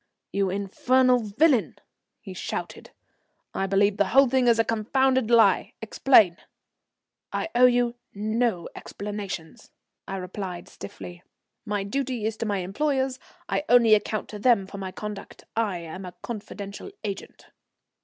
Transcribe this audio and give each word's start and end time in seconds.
"You 0.33 0.49
infernal 0.49 1.19
villain," 1.19 1.75
he 2.19 2.33
shouted, 2.33 2.89
"I 3.53 3.67
believe 3.67 3.97
the 3.97 4.07
whole 4.07 4.27
thing 4.27 4.47
is 4.47 4.57
a 4.57 4.63
confounded 4.63 5.29
lie! 5.29 5.73
Explain." 5.79 6.37
"I 7.31 7.49
owe 7.53 7.67
you 7.67 7.93
no 8.15 8.67
explanations," 8.75 9.69
I 10.07 10.15
replied 10.15 10.67
stiffly, 10.67 11.21
"my 11.67 11.83
duty 11.83 12.25
is 12.25 12.35
to 12.37 12.47
my 12.47 12.61
employers. 12.61 13.19
I 13.47 13.63
only 13.69 13.93
account 13.93 14.27
to 14.29 14.39
them 14.39 14.65
for 14.65 14.79
my 14.79 14.91
conduct. 14.91 15.43
I 15.55 15.77
am 15.77 16.03
a 16.05 16.15
confidential 16.23 16.89
agent." 17.03 17.49